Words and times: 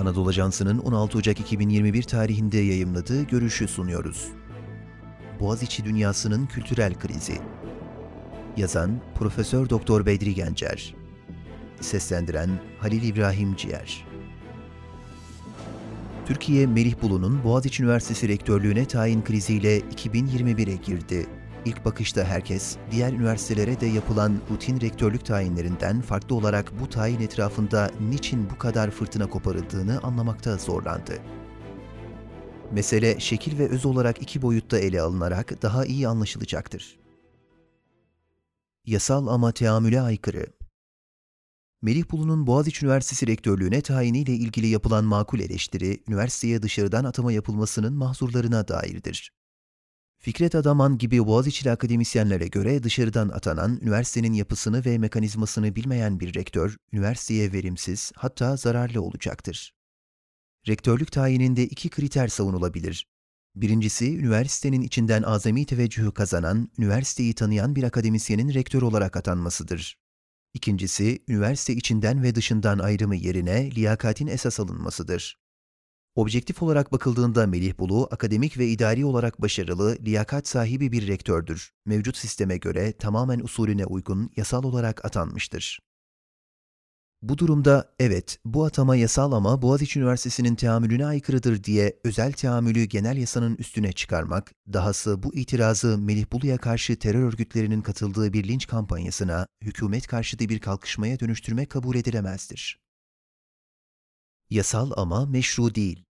Anadolu 0.00 0.28
Ajansı'nın 0.28 0.78
16 0.78 1.18
Ocak 1.18 1.40
2021 1.40 2.02
tarihinde 2.02 2.58
yayımladığı 2.58 3.22
görüşü 3.22 3.68
sunuyoruz. 3.68 4.28
Boğaziçi 5.40 5.84
dünyasının 5.84 6.46
kültürel 6.46 6.94
krizi. 6.94 7.38
Yazan 8.56 9.00
Profesör 9.14 9.70
Doktor 9.70 10.06
Bedri 10.06 10.34
Gencer. 10.34 10.94
Seslendiren 11.80 12.50
Halil 12.78 13.02
İbrahim 13.02 13.56
Ciğer. 13.56 14.06
Türkiye 16.26 16.66
Melih 16.66 17.02
Bulu'nun 17.02 17.44
Boğaziçi 17.44 17.82
Üniversitesi 17.82 18.28
rektörlüğüne 18.28 18.84
tayin 18.84 19.22
kriziyle 19.22 19.80
2021'e 19.80 20.76
girdi. 20.76 21.26
İlk 21.64 21.84
bakışta 21.84 22.24
herkes, 22.24 22.76
diğer 22.90 23.12
üniversitelere 23.12 23.80
de 23.80 23.86
yapılan 23.86 24.40
rutin 24.50 24.80
rektörlük 24.80 25.24
tayinlerinden 25.24 26.00
farklı 26.00 26.34
olarak 26.34 26.80
bu 26.80 26.88
tayin 26.88 27.20
etrafında 27.20 27.90
niçin 28.00 28.50
bu 28.50 28.58
kadar 28.58 28.90
fırtına 28.90 29.26
koparıldığını 29.30 30.00
anlamakta 30.02 30.56
zorlandı. 30.56 31.18
Mesele 32.72 33.20
şekil 33.20 33.58
ve 33.58 33.68
öz 33.68 33.86
olarak 33.86 34.22
iki 34.22 34.42
boyutta 34.42 34.78
ele 34.78 35.00
alınarak 35.00 35.62
daha 35.62 35.84
iyi 35.84 36.08
anlaşılacaktır. 36.08 36.98
Yasal 38.86 39.26
ama 39.26 39.52
teamüle 39.52 40.00
aykırı. 40.00 40.46
Melih 41.82 42.10
Bulu'nun 42.10 42.46
Boğaziçi 42.46 42.86
Üniversitesi 42.86 43.26
rektörlüğüne 43.26 43.80
tayiniyle 43.80 44.32
ilgili 44.32 44.66
yapılan 44.66 45.04
makul 45.04 45.40
eleştiri, 45.40 46.02
üniversiteye 46.08 46.62
dışarıdan 46.62 47.04
atama 47.04 47.32
yapılmasının 47.32 47.94
mahzurlarına 47.94 48.68
dairdir. 48.68 49.39
Fikret 50.22 50.54
Adaman 50.54 50.98
gibi 50.98 51.26
Boğaziçi'li 51.26 51.70
akademisyenlere 51.70 52.48
göre 52.48 52.82
dışarıdan 52.82 53.28
atanan, 53.28 53.78
üniversitenin 53.82 54.32
yapısını 54.32 54.84
ve 54.84 54.98
mekanizmasını 54.98 55.76
bilmeyen 55.76 56.20
bir 56.20 56.34
rektör, 56.34 56.76
üniversiteye 56.92 57.52
verimsiz, 57.52 58.12
hatta 58.16 58.56
zararlı 58.56 59.02
olacaktır. 59.02 59.74
Rektörlük 60.68 61.12
tayininde 61.12 61.64
iki 61.64 61.88
kriter 61.88 62.28
savunulabilir. 62.28 63.06
Birincisi, 63.54 64.18
üniversitenin 64.18 64.80
içinden 64.80 65.22
azami 65.22 65.66
teveccühü 65.66 66.12
kazanan, 66.14 66.68
üniversiteyi 66.78 67.34
tanıyan 67.34 67.76
bir 67.76 67.82
akademisyenin 67.82 68.54
rektör 68.54 68.82
olarak 68.82 69.16
atanmasıdır. 69.16 69.98
İkincisi, 70.54 71.24
üniversite 71.28 71.72
içinden 71.72 72.22
ve 72.22 72.34
dışından 72.34 72.78
ayrımı 72.78 73.16
yerine 73.16 73.70
liyakatin 73.70 74.26
esas 74.26 74.60
alınmasıdır. 74.60 75.39
Objektif 76.14 76.62
olarak 76.62 76.92
bakıldığında 76.92 77.46
Melih 77.46 77.78
Bulu, 77.78 78.08
akademik 78.10 78.58
ve 78.58 78.68
idari 78.68 79.04
olarak 79.04 79.42
başarılı, 79.42 79.96
liyakat 80.00 80.48
sahibi 80.48 80.92
bir 80.92 81.06
rektördür. 81.06 81.72
Mevcut 81.86 82.16
sisteme 82.16 82.56
göre 82.56 82.92
tamamen 82.92 83.40
usulüne 83.40 83.84
uygun, 83.84 84.30
yasal 84.36 84.64
olarak 84.64 85.04
atanmıştır. 85.04 85.80
Bu 87.22 87.38
durumda 87.38 87.94
evet, 87.98 88.38
bu 88.44 88.64
atama 88.64 88.96
yasal 88.96 89.32
ama 89.32 89.62
Boğaziçi 89.62 89.98
Üniversitesi'nin 89.98 90.54
teamülüne 90.54 91.06
aykırıdır 91.06 91.64
diye 91.64 92.00
özel 92.04 92.32
teamülü 92.32 92.84
genel 92.84 93.16
yasanın 93.16 93.56
üstüne 93.56 93.92
çıkarmak, 93.92 94.52
dahası 94.72 95.22
bu 95.22 95.34
itirazı 95.34 95.98
Melih 95.98 96.32
Bulu'ya 96.32 96.58
karşı 96.58 96.98
terör 96.98 97.22
örgütlerinin 97.22 97.82
katıldığı 97.82 98.32
bir 98.32 98.48
linç 98.48 98.66
kampanyasına, 98.66 99.46
hükümet 99.62 100.06
karşıtı 100.06 100.48
bir 100.48 100.58
kalkışmaya 100.58 101.20
dönüştürmek 101.20 101.70
kabul 101.70 101.96
edilemezdir. 101.96 102.78
Yasal 104.50 104.90
ama 104.96 105.26
meşru 105.26 105.74
değil. 105.74 106.04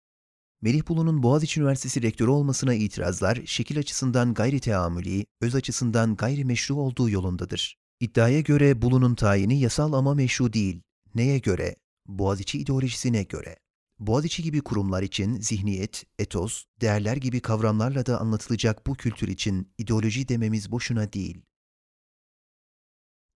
Melih 0.63 0.89
Bulu'nun 0.89 1.23
Boğaziçi 1.23 1.61
Üniversitesi 1.61 2.03
rektörü 2.03 2.31
olmasına 2.31 2.75
itirazlar, 2.75 3.43
şekil 3.47 3.79
açısından 3.79 4.35
gayri 4.35 4.61
teamüli, 4.61 5.27
öz 5.41 5.55
açısından 5.55 6.17
gayri 6.17 6.45
meşru 6.45 6.75
olduğu 6.75 7.11
yolundadır. 7.11 7.77
İddiaya 8.01 8.41
göre 8.41 8.83
Bulu'nun 8.83 9.15
tayini 9.15 9.61
yasal 9.61 9.93
ama 9.93 10.15
meşru 10.15 10.53
değil. 10.53 10.83
Neye 11.15 11.39
göre? 11.39 11.77
Boğaziçi 12.07 12.59
ideolojisine 12.59 13.23
göre. 13.23 13.57
Boğaziçi 13.99 14.43
gibi 14.43 14.61
kurumlar 14.61 15.03
için 15.03 15.41
zihniyet, 15.41 16.05
etos, 16.19 16.65
değerler 16.81 17.17
gibi 17.17 17.41
kavramlarla 17.41 18.07
da 18.07 18.21
anlatılacak 18.21 18.87
bu 18.87 18.95
kültür 18.95 19.29
için 19.29 19.73
ideoloji 19.79 20.29
dememiz 20.29 20.71
boşuna 20.71 21.13
değil. 21.13 21.43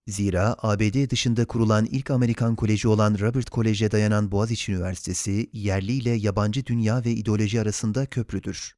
Zira 0.07 0.55
ABD 0.57 1.09
dışında 1.09 1.45
kurulan 1.45 1.85
ilk 1.85 2.11
Amerikan 2.11 2.55
koleji 2.55 2.87
olan 2.87 3.19
Robert 3.19 3.49
Kolej'e 3.49 3.91
dayanan 3.91 4.31
Boğaziçi 4.31 4.71
Üniversitesi, 4.71 5.49
yerli 5.53 5.91
ile 5.91 6.09
yabancı 6.09 6.65
dünya 6.65 7.05
ve 7.05 7.11
ideoloji 7.11 7.61
arasında 7.61 8.05
köprüdür. 8.05 8.73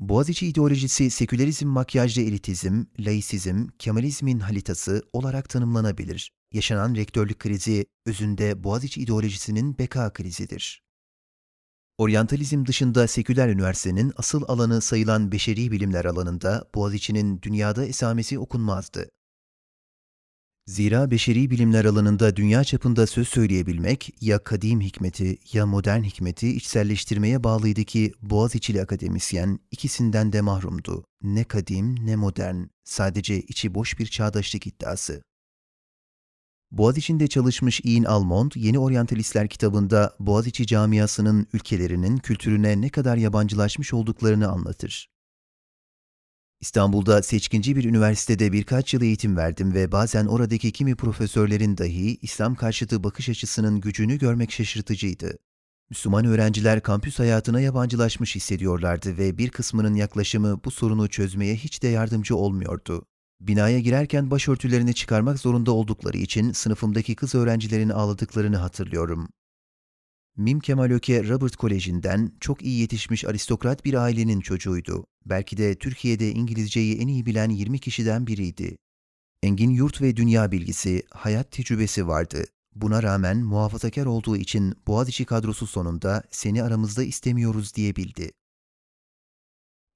Boğaziçi 0.00 0.46
ideolojisi 0.46 1.10
sekülerizm 1.10 1.68
makyajlı 1.68 2.22
elitizm, 2.22 2.84
laisizm, 2.98 3.66
kemalizmin 3.78 4.38
halitası 4.38 5.02
olarak 5.12 5.48
tanımlanabilir. 5.48 6.32
Yaşanan 6.52 6.94
rektörlük 6.94 7.38
krizi 7.38 7.86
özünde 8.06 8.64
Boğaziçi 8.64 9.00
ideolojisinin 9.00 9.78
beka 9.78 10.12
krizidir. 10.12 10.82
Oryantalizm 11.98 12.66
dışında 12.66 13.06
seküler 13.06 13.48
üniversitenin 13.48 14.12
asıl 14.16 14.42
alanı 14.48 14.80
sayılan 14.80 15.32
beşeri 15.32 15.70
bilimler 15.72 16.04
alanında 16.04 16.70
Boğaziçi'nin 16.74 17.42
dünyada 17.42 17.86
esamesi 17.86 18.38
okunmazdı. 18.38 19.10
Zira 20.68 21.10
beşeri 21.10 21.50
bilimler 21.50 21.84
alanında 21.84 22.36
dünya 22.36 22.64
çapında 22.64 23.06
söz 23.06 23.28
söyleyebilmek 23.28 24.14
ya 24.20 24.38
kadim 24.38 24.80
hikmeti 24.80 25.38
ya 25.52 25.66
modern 25.66 26.02
hikmeti 26.02 26.48
içselleştirmeye 26.48 27.44
bağlıydı 27.44 27.84
ki 27.84 28.12
Boğaziçi'li 28.22 28.82
akademisyen 28.82 29.58
ikisinden 29.70 30.32
de 30.32 30.40
mahrumdu. 30.40 31.04
Ne 31.22 31.44
kadim 31.44 32.06
ne 32.06 32.16
modern, 32.16 32.56
sadece 32.84 33.40
içi 33.40 33.74
boş 33.74 33.98
bir 33.98 34.06
çağdaşlık 34.06 34.66
iddiası. 34.66 35.22
Boğaziçi'nde 36.70 37.26
çalışmış 37.26 37.80
Ian 37.84 38.04
Almond, 38.04 38.52
Yeni 38.54 38.78
Oryantalistler 38.78 39.48
kitabında 39.48 40.16
Boğaziçi 40.20 40.66
camiasının 40.66 41.46
ülkelerinin 41.52 42.16
kültürüne 42.16 42.80
ne 42.80 42.88
kadar 42.88 43.16
yabancılaşmış 43.16 43.94
olduklarını 43.94 44.48
anlatır. 44.48 45.08
İstanbul'da 46.60 47.22
seçkinci 47.22 47.76
bir 47.76 47.84
üniversitede 47.84 48.52
birkaç 48.52 48.94
yıl 48.94 49.02
eğitim 49.02 49.36
verdim 49.36 49.74
ve 49.74 49.92
bazen 49.92 50.26
oradaki 50.26 50.72
kimi 50.72 50.94
profesörlerin 50.94 51.78
dahi 51.78 52.18
İslam 52.22 52.54
karşıtı 52.54 53.04
bakış 53.04 53.28
açısının 53.28 53.80
gücünü 53.80 54.18
görmek 54.18 54.52
şaşırtıcıydı. 54.52 55.38
Müslüman 55.90 56.24
öğrenciler 56.24 56.82
kampüs 56.82 57.18
hayatına 57.18 57.60
yabancılaşmış 57.60 58.36
hissediyorlardı 58.36 59.18
ve 59.18 59.38
bir 59.38 59.50
kısmının 59.50 59.94
yaklaşımı 59.94 60.60
bu 60.64 60.70
sorunu 60.70 61.08
çözmeye 61.08 61.54
hiç 61.54 61.82
de 61.82 61.88
yardımcı 61.88 62.36
olmuyordu. 62.36 63.04
Binaya 63.40 63.78
girerken 63.78 64.30
başörtülerini 64.30 64.94
çıkarmak 64.94 65.38
zorunda 65.38 65.72
oldukları 65.72 66.18
için 66.18 66.52
sınıfımdaki 66.52 67.16
kız 67.16 67.34
öğrencilerin 67.34 67.88
ağladıklarını 67.88 68.56
hatırlıyorum. 68.56 69.28
Mim 70.38 70.60
Kemal 70.60 70.90
Öke 70.90 71.28
Robert 71.28 71.56
Koleji'nden 71.56 72.32
çok 72.40 72.62
iyi 72.62 72.80
yetişmiş 72.80 73.24
aristokrat 73.24 73.84
bir 73.84 73.94
ailenin 73.94 74.40
çocuğuydu. 74.40 75.04
Belki 75.26 75.56
de 75.56 75.74
Türkiye'de 75.74 76.30
İngilizceyi 76.30 76.98
en 76.98 77.08
iyi 77.08 77.26
bilen 77.26 77.50
20 77.50 77.78
kişiden 77.78 78.26
biriydi. 78.26 78.76
Engin 79.42 79.70
yurt 79.70 80.02
ve 80.02 80.16
dünya 80.16 80.52
bilgisi, 80.52 81.02
hayat 81.10 81.52
tecrübesi 81.52 82.08
vardı. 82.08 82.44
Buna 82.74 83.02
rağmen 83.02 83.36
muhafazakar 83.38 84.06
olduğu 84.06 84.36
için 84.36 84.74
Boğaziçi 84.86 85.24
kadrosu 85.24 85.66
sonunda 85.66 86.22
seni 86.30 86.62
aramızda 86.62 87.02
istemiyoruz 87.02 87.74
diyebildi. 87.74 88.30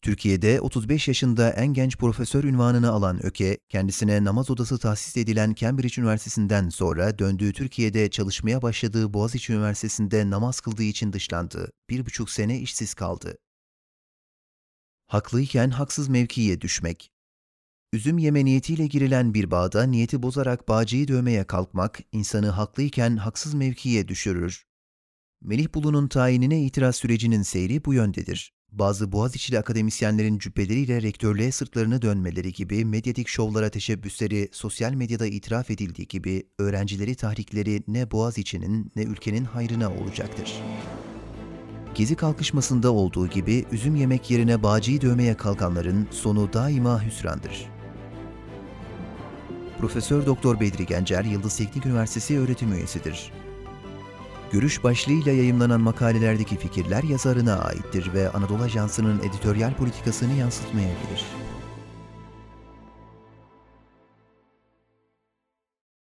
Türkiye'de 0.02 0.60
35 0.60 1.08
yaşında 1.08 1.50
en 1.50 1.66
genç 1.66 1.96
profesör 1.96 2.44
ünvanını 2.44 2.90
alan 2.90 3.26
Öke, 3.26 3.58
kendisine 3.68 4.24
namaz 4.24 4.50
odası 4.50 4.78
tahsis 4.78 5.16
edilen 5.16 5.54
Cambridge 5.54 6.00
Üniversitesi'nden 6.02 6.68
sonra 6.68 7.18
döndüğü 7.18 7.52
Türkiye'de 7.52 8.10
çalışmaya 8.10 8.62
başladığı 8.62 9.14
Boğaziçi 9.14 9.52
Üniversitesi'nde 9.52 10.30
namaz 10.30 10.60
kıldığı 10.60 10.82
için 10.82 11.12
dışlandı. 11.12 11.70
Bir 11.90 12.06
buçuk 12.06 12.30
sene 12.30 12.58
işsiz 12.58 12.94
kaldı. 12.94 13.38
Haklıyken 15.06 15.70
haksız 15.70 16.08
mevkiye 16.08 16.60
düşmek. 16.60 17.10
Üzüm 17.92 18.18
yeme 18.18 18.44
niyetiyle 18.44 18.86
girilen 18.86 19.34
bir 19.34 19.50
bağda 19.50 19.82
niyeti 19.82 20.22
bozarak 20.22 20.68
bağcıyı 20.68 21.08
dövmeye 21.08 21.44
kalkmak, 21.44 22.00
insanı 22.12 22.48
haklıyken 22.48 23.16
haksız 23.16 23.54
mevkiye 23.54 24.08
düşürür. 24.08 24.64
Melih 25.42 25.74
Bulu'nun 25.74 26.08
tayinine 26.08 26.62
itiraz 26.62 26.96
sürecinin 26.96 27.42
seyri 27.42 27.84
bu 27.84 27.94
yöndedir 27.94 28.52
bazı 28.72 29.12
Boğaziçi'li 29.12 29.58
akademisyenlerin 29.58 30.38
cübbeleriyle 30.38 31.02
rektörlüğe 31.02 31.52
sırtlarını 31.52 32.02
dönmeleri 32.02 32.52
gibi 32.52 32.84
medyatik 32.84 33.28
şovlara 33.28 33.68
teşebbüsleri 33.70 34.48
sosyal 34.52 34.92
medyada 34.92 35.26
itiraf 35.26 35.70
edildiği 35.70 36.08
gibi 36.08 36.42
öğrencileri 36.58 37.14
tahrikleri 37.14 37.82
ne 37.88 38.10
Boğaziçi'nin 38.10 38.92
ne 38.96 39.02
ülkenin 39.02 39.44
hayrına 39.44 39.92
olacaktır. 39.92 40.52
Gezi 41.94 42.14
kalkışmasında 42.14 42.92
olduğu 42.92 43.26
gibi 43.26 43.64
üzüm 43.72 43.96
yemek 43.96 44.30
yerine 44.30 44.62
bağcıyı 44.62 45.00
dövmeye 45.00 45.36
kalkanların 45.36 46.08
sonu 46.10 46.52
daima 46.52 47.04
hüsrandır. 47.04 47.66
Profesör 49.78 50.26
Doktor 50.26 50.60
Bedri 50.60 50.86
Gencer, 50.86 51.24
Yıldız 51.24 51.56
Teknik 51.56 51.86
Üniversitesi 51.86 52.38
öğretim 52.38 52.72
üyesidir 52.72 53.32
görüş 54.52 54.84
başlığıyla 54.84 55.32
yayımlanan 55.32 55.80
makalelerdeki 55.80 56.56
fikirler 56.56 57.02
yazarına 57.02 57.56
aittir 57.56 58.12
ve 58.14 58.30
Anadolu 58.30 58.62
Ajansı'nın 58.62 59.18
editoryal 59.18 59.74
politikasını 59.74 60.32
yansıtmayabilir. 60.32 61.24